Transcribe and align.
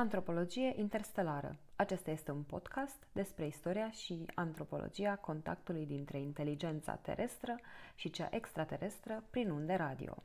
Antropologie 0.00 0.72
interstelară. 0.76 1.56
Acesta 1.76 2.10
este 2.10 2.30
un 2.30 2.42
podcast 2.42 3.06
despre 3.12 3.46
istoria 3.46 3.90
și 3.90 4.26
antropologia 4.34 5.16
contactului 5.16 5.86
dintre 5.86 6.20
inteligența 6.20 6.94
terestră 6.94 7.58
și 7.94 8.10
cea 8.10 8.28
extraterestră 8.30 9.24
prin 9.30 9.50
unde 9.50 9.74
radio. 9.74 10.22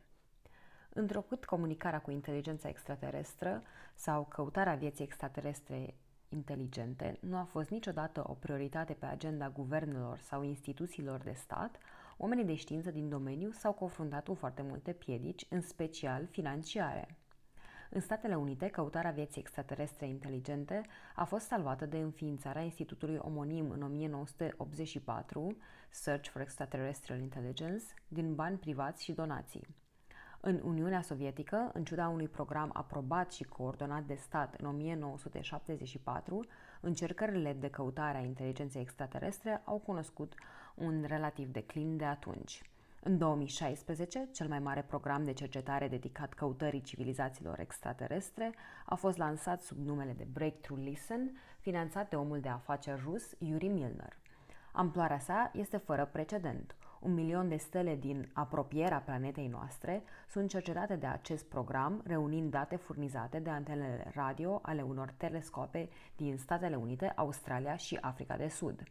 Întrucât 0.89 1.45
comunicarea 1.45 2.01
cu 2.01 2.11
inteligența 2.11 2.69
extraterestră 2.69 3.61
sau 3.95 4.25
căutarea 4.25 4.75
vieții 4.75 5.03
extraterestre 5.03 5.93
inteligente 6.29 7.17
nu 7.21 7.37
a 7.37 7.43
fost 7.43 7.69
niciodată 7.69 8.23
o 8.27 8.33
prioritate 8.33 8.93
pe 8.93 9.05
agenda 9.05 9.49
guvernelor 9.49 10.19
sau 10.19 10.43
instituțiilor 10.43 11.19
de 11.19 11.33
stat, 11.33 11.77
oamenii 12.17 12.45
de 12.45 12.55
știință 12.55 12.91
din 12.91 13.09
domeniu 13.09 13.51
s-au 13.51 13.71
confruntat 13.71 14.27
cu 14.27 14.33
foarte 14.33 14.61
multe 14.61 14.91
piedici, 14.91 15.45
în 15.49 15.61
special 15.61 16.27
financiare. 16.31 17.17
În 17.95 18.01
Statele 18.01 18.35
Unite, 18.35 18.67
căutarea 18.67 19.11
vieții 19.11 19.41
extraterestre 19.41 20.07
inteligente 20.07 20.81
a 21.15 21.23
fost 21.23 21.45
salvată 21.45 21.85
de 21.85 21.97
înființarea 21.97 22.61
institutului 22.61 23.19
omonim 23.21 23.69
în 23.69 23.81
1984, 23.81 25.57
Search 25.89 26.29
for 26.29 26.41
Extraterrestrial 26.41 27.19
Intelligence, 27.19 27.83
din 28.07 28.35
bani 28.35 28.57
privați 28.57 29.03
și 29.03 29.11
donații. 29.11 29.67
În 30.39 30.61
Uniunea 30.63 31.01
Sovietică, 31.01 31.71
în 31.73 31.83
ciuda 31.83 32.07
unui 32.07 32.27
program 32.27 32.69
aprobat 32.73 33.31
și 33.31 33.43
coordonat 33.43 34.03
de 34.03 34.15
stat 34.15 34.55
în 34.55 34.65
1974, 34.65 36.45
încercările 36.81 37.53
de 37.53 37.69
căutare 37.69 38.17
a 38.17 38.21
inteligenței 38.21 38.81
extraterestre 38.81 39.61
au 39.65 39.77
cunoscut 39.77 40.33
un 40.75 41.03
relativ 41.07 41.51
declin 41.51 41.97
de 41.97 42.05
atunci. 42.05 42.61
În 43.07 43.17
2016, 43.17 44.29
cel 44.31 44.47
mai 44.47 44.59
mare 44.59 44.81
program 44.81 45.23
de 45.23 45.33
cercetare 45.33 45.87
dedicat 45.87 46.33
căutării 46.33 46.81
civilizațiilor 46.81 47.59
extraterestre 47.59 48.53
a 48.85 48.95
fost 48.95 49.17
lansat 49.17 49.61
sub 49.61 49.77
numele 49.77 50.13
de 50.17 50.27
Breakthrough 50.33 50.83
Listen, 50.83 51.37
finanțat 51.59 52.09
de 52.09 52.15
omul 52.15 52.39
de 52.39 52.49
afaceri 52.49 53.01
rus 53.05 53.35
Yuri 53.37 53.67
Milner. 53.67 54.17
Amploarea 54.71 55.19
sa 55.19 55.51
este 55.53 55.77
fără 55.77 56.09
precedent. 56.11 56.75
Un 56.99 57.13
milion 57.13 57.47
de 57.49 57.57
stele 57.57 57.95
din 57.95 58.29
apropierea 58.33 58.99
planetei 58.99 59.47
noastre 59.47 60.03
sunt 60.29 60.49
cercetate 60.49 60.95
de 60.95 61.05
acest 61.05 61.45
program, 61.45 62.01
reunind 62.05 62.51
date 62.51 62.75
furnizate 62.75 63.39
de 63.39 63.49
antenele 63.49 64.11
radio 64.15 64.59
ale 64.61 64.81
unor 64.81 65.13
telescope 65.17 65.89
din 66.15 66.37
Statele 66.37 66.75
Unite, 66.75 67.11
Australia 67.15 67.75
și 67.75 67.97
Africa 68.01 68.37
de 68.37 68.47
Sud. 68.47 68.83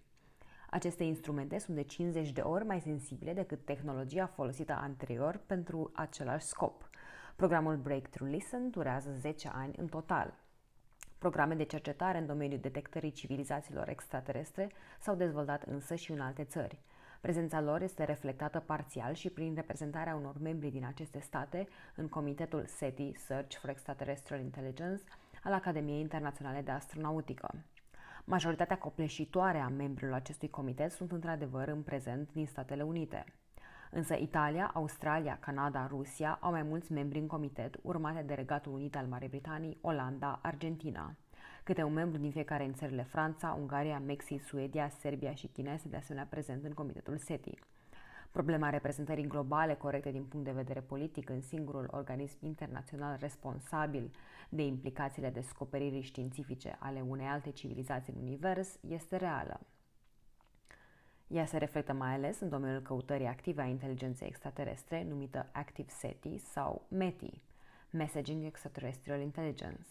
Aceste 0.74 1.04
instrumente 1.04 1.58
sunt 1.58 1.76
de 1.76 1.82
50 1.82 2.30
de 2.30 2.40
ori 2.40 2.64
mai 2.64 2.80
sensibile 2.80 3.32
decât 3.32 3.64
tehnologia 3.64 4.26
folosită 4.26 4.72
anterior 4.72 5.40
pentru 5.46 5.90
același 5.92 6.44
scop. 6.44 6.88
Programul 7.36 7.76
Breakthrough 7.76 8.32
Listen 8.32 8.70
durează 8.70 9.10
10 9.12 9.50
ani 9.54 9.74
în 9.76 9.86
total. 9.86 10.34
Programe 11.18 11.54
de 11.54 11.62
cercetare 11.64 12.18
în 12.18 12.26
domeniul 12.26 12.60
detectării 12.60 13.10
civilizațiilor 13.10 13.88
extraterestre 13.88 14.70
s-au 15.00 15.14
dezvoltat 15.14 15.62
însă 15.62 15.94
și 15.94 16.12
în 16.12 16.20
alte 16.20 16.44
țări. 16.44 16.78
Prezența 17.20 17.60
lor 17.60 17.82
este 17.82 18.04
reflectată 18.04 18.60
parțial 18.60 19.14
și 19.14 19.30
prin 19.30 19.54
reprezentarea 19.54 20.14
unor 20.14 20.38
membri 20.40 20.70
din 20.70 20.84
aceste 20.84 21.20
state 21.20 21.68
în 21.96 22.08
comitetul 22.08 22.64
SETI, 22.66 23.12
Search 23.16 23.56
for 23.56 23.70
Extraterrestrial 23.70 24.40
Intelligence, 24.40 25.02
al 25.42 25.52
Academiei 25.52 26.00
Internaționale 26.00 26.60
de 26.60 26.70
Astronautică. 26.70 27.54
Majoritatea 28.26 28.78
copleșitoare 28.78 29.58
a 29.58 29.68
membrilor 29.68 30.14
acestui 30.14 30.50
comitet 30.50 30.92
sunt 30.92 31.12
într-adevăr 31.12 31.68
în 31.68 31.82
prezent 31.82 32.32
din 32.32 32.46
Statele 32.46 32.82
Unite. 32.82 33.24
Însă 33.90 34.14
Italia, 34.14 34.70
Australia, 34.74 35.38
Canada, 35.40 35.86
Rusia 35.86 36.38
au 36.40 36.50
mai 36.50 36.62
mulți 36.62 36.92
membri 36.92 37.18
în 37.18 37.26
comitet, 37.26 37.76
urmate 37.82 38.22
de 38.22 38.34
Regatul 38.34 38.72
Unit 38.72 38.96
al 38.96 39.06
Marii 39.06 39.28
Britanii, 39.28 39.78
Olanda, 39.80 40.38
Argentina. 40.42 41.14
Câte 41.64 41.82
un 41.82 41.92
membru 41.92 42.20
din 42.20 42.30
fiecare 42.30 42.64
în 42.64 42.74
țările 42.74 43.02
Franța, 43.02 43.56
Ungaria, 43.58 43.98
Mexic, 43.98 44.42
Suedia, 44.42 44.88
Serbia 44.88 45.34
și 45.34 45.46
China 45.46 45.72
este 45.72 45.88
de 45.88 45.96
asemenea 45.96 46.28
prezent 46.30 46.64
în 46.64 46.72
comitetul 46.72 47.16
SETI. 47.16 47.58
Problema 48.34 48.70
reprezentării 48.70 49.26
globale 49.26 49.74
corecte 49.74 50.10
din 50.10 50.24
punct 50.24 50.46
de 50.46 50.52
vedere 50.52 50.80
politic 50.80 51.28
în 51.28 51.40
singurul 51.40 51.88
organism 51.90 52.36
internațional 52.40 53.16
responsabil 53.20 54.10
de 54.48 54.62
implicațiile 54.62 55.30
descoperirii 55.30 56.00
științifice 56.00 56.76
ale 56.78 57.00
unei 57.00 57.26
alte 57.26 57.50
civilizații 57.50 58.12
în 58.12 58.22
univers 58.22 58.78
este 58.88 59.16
reală. 59.16 59.60
Ea 61.26 61.46
se 61.46 61.58
reflectă 61.58 61.92
mai 61.92 62.14
ales 62.14 62.40
în 62.40 62.48
domeniul 62.48 62.80
căutării 62.80 63.26
active 63.26 63.62
a 63.62 63.66
inteligenței 63.66 64.28
extraterestre, 64.28 65.04
numită 65.04 65.48
Active 65.52 65.90
SETI 65.90 66.38
sau 66.38 66.86
METI, 66.88 67.42
Messaging 67.90 68.44
Extraterrestrial 68.44 69.20
Intelligence. 69.20 69.88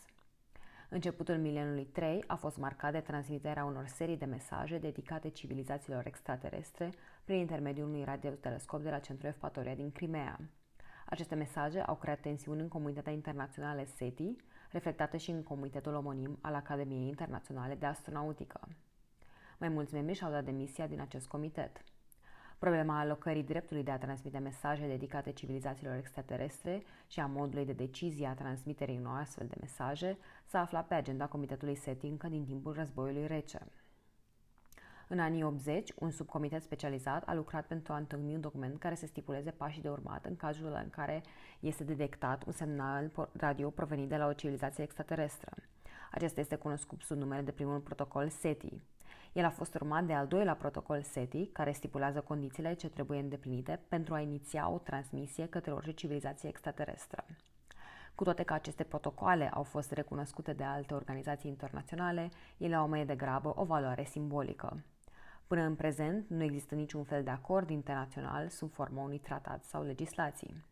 Începutul 0.93 1.37
mileniului 1.37 1.85
3 1.85 2.23
a 2.27 2.35
fost 2.35 2.57
marcat 2.57 2.91
de 2.91 2.99
transmiterea 2.99 3.65
unor 3.65 3.87
serii 3.87 4.17
de 4.17 4.25
mesaje 4.25 4.77
dedicate 4.77 5.29
civilizațiilor 5.29 6.05
extraterestre 6.05 6.93
prin 7.23 7.37
intermediul 7.37 7.87
unui 7.87 8.03
radiotelescop 8.03 8.81
de 8.81 8.89
la 8.89 8.99
Centrul 8.99 9.29
Evpatoria 9.29 9.75
din 9.75 9.91
Crimea. 9.91 10.39
Aceste 11.05 11.35
mesaje 11.35 11.79
au 11.79 11.95
creat 11.95 12.19
tensiuni 12.19 12.61
în 12.61 12.67
comunitatea 12.67 13.11
internațională 13.11 13.83
SETI, 13.95 14.35
reflectate 14.71 15.17
și 15.17 15.31
în 15.31 15.43
comitetul 15.43 15.93
omonim 15.93 16.37
al 16.41 16.53
Academiei 16.53 17.07
Internaționale 17.07 17.75
de 17.75 17.85
Astronautică. 17.85 18.67
Mai 19.57 19.69
mulți 19.69 19.93
membri 19.93 20.15
și-au 20.15 20.31
dat 20.31 20.43
demisia 20.43 20.87
din 20.87 20.99
acest 20.99 21.27
comitet. 21.27 21.83
Problema 22.63 22.99
alocării 22.99 23.43
dreptului 23.43 23.83
de 23.83 23.91
a 23.91 23.97
transmite 23.97 24.37
mesaje 24.37 24.87
dedicate 24.87 25.31
civilizațiilor 25.31 25.95
extraterestre 25.95 26.83
și 27.07 27.19
a 27.19 27.25
modului 27.25 27.65
de 27.65 27.73
decizie 27.73 28.27
a 28.27 28.33
transmiterii 28.33 28.97
unor 28.97 29.19
astfel 29.19 29.47
de 29.47 29.55
mesaje 29.59 30.17
s-a 30.45 30.59
aflat 30.59 30.87
pe 30.87 30.93
agenda 30.93 31.25
Comitetului 31.25 31.75
SETI 31.75 32.07
încă 32.07 32.27
din 32.27 32.45
timpul 32.45 32.73
războiului 32.73 33.27
rece. 33.27 33.59
În 35.07 35.19
anii 35.19 35.43
80, 35.43 35.93
un 35.99 36.11
subcomitet 36.11 36.63
specializat 36.63 37.23
a 37.27 37.33
lucrat 37.33 37.65
pentru 37.65 37.93
a 37.93 37.97
întocmi 37.97 38.33
un 38.33 38.41
document 38.41 38.79
care 38.79 38.95
să 38.95 39.05
stipuleze 39.05 39.51
pașii 39.51 39.81
de 39.81 39.89
urmat 39.89 40.25
în 40.25 40.35
cazul 40.35 40.79
în 40.83 40.89
care 40.89 41.23
este 41.59 41.83
detectat 41.83 42.45
un 42.45 42.51
semnal 42.51 43.11
radio 43.31 43.69
provenit 43.69 44.09
de 44.09 44.17
la 44.17 44.27
o 44.27 44.33
civilizație 44.33 44.83
extraterestră. 44.83 45.51
Acesta 46.11 46.39
este 46.39 46.55
cunoscut 46.55 47.01
sub 47.01 47.17
numele 47.17 47.41
de 47.41 47.51
primul 47.51 47.79
protocol 47.79 48.29
SETI. 48.29 48.81
El 49.33 49.45
a 49.45 49.49
fost 49.49 49.73
urmat 49.75 50.03
de 50.03 50.13
al 50.13 50.27
doilea 50.27 50.55
protocol 50.55 51.01
SETI, 51.01 51.45
care 51.45 51.71
stipulează 51.71 52.21
condițiile 52.21 52.73
ce 52.73 52.89
trebuie 52.89 53.19
îndeplinite 53.19 53.79
pentru 53.87 54.13
a 54.13 54.19
iniția 54.19 54.69
o 54.69 54.77
transmisie 54.77 55.47
către 55.47 55.71
orice 55.71 55.91
civilizație 55.91 56.49
extraterestră. 56.49 57.25
Cu 58.15 58.23
toate 58.23 58.43
că 58.43 58.53
aceste 58.53 58.83
protocoale 58.83 59.49
au 59.49 59.63
fost 59.63 59.91
recunoscute 59.91 60.53
de 60.53 60.63
alte 60.63 60.93
organizații 60.93 61.49
internaționale, 61.49 62.29
ele 62.57 62.75
au 62.75 62.87
mai 62.87 63.05
degrabă 63.05 63.53
o 63.55 63.63
valoare 63.63 64.03
simbolică. 64.03 64.83
Până 65.47 65.61
în 65.61 65.75
prezent, 65.75 66.29
nu 66.29 66.43
există 66.43 66.75
niciun 66.75 67.03
fel 67.03 67.23
de 67.23 67.29
acord 67.29 67.69
internațional 67.69 68.49
sub 68.49 68.71
forma 68.71 69.03
unui 69.03 69.19
tratat 69.19 69.63
sau 69.63 69.83
legislații. 69.83 70.63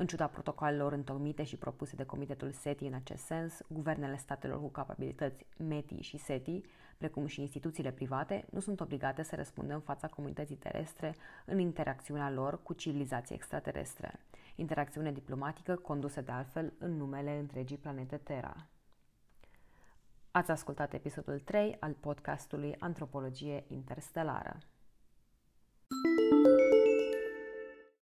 În 0.00 0.06
ciuda 0.06 0.26
protocolelor 0.26 0.92
întocmite 0.92 1.42
și 1.42 1.56
propuse 1.56 1.96
de 1.96 2.04
Comitetul 2.04 2.52
SETI 2.52 2.86
în 2.86 2.94
acest 2.94 3.24
sens, 3.24 3.60
guvernele 3.68 4.16
statelor 4.16 4.60
cu 4.60 4.68
capabilități 4.68 5.46
METI 5.56 6.00
și 6.00 6.16
SETI, 6.16 6.60
precum 6.98 7.26
și 7.26 7.40
instituțiile 7.40 7.90
private, 7.90 8.44
nu 8.50 8.60
sunt 8.60 8.80
obligate 8.80 9.22
să 9.22 9.36
răspundă 9.36 9.74
în 9.74 9.80
fața 9.80 10.08
comunității 10.08 10.56
terestre 10.56 11.14
în 11.44 11.58
interacțiunea 11.58 12.30
lor 12.30 12.62
cu 12.62 12.72
civilizații 12.72 13.34
extraterestre, 13.34 14.20
interacțiune 14.54 15.12
diplomatică 15.12 15.74
condusă 15.74 16.20
de 16.20 16.32
altfel 16.32 16.72
în 16.78 16.96
numele 16.96 17.38
întregii 17.38 17.76
planete 17.76 18.16
Terra. 18.16 18.66
Ați 20.30 20.50
ascultat 20.50 20.92
episodul 20.92 21.38
3 21.38 21.76
al 21.80 21.92
podcastului 21.92 22.76
Antropologie 22.78 23.64
Interstelară. 23.68 24.58